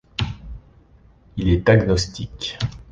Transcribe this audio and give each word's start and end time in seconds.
Il 1.37 1.49
est 1.49 1.69
agnostique. 1.69 2.57